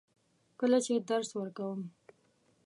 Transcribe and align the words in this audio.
کله 0.59 0.77
چې 0.85 0.93
درس 1.09 1.29
ورکوم. 1.39 1.79